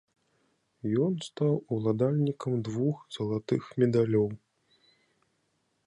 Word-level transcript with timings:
Ён 1.07 1.13
стаў 1.27 1.53
уладальнікам 1.77 2.53
двух 2.69 2.95
залатых 3.19 3.63
медалёў. 3.85 4.27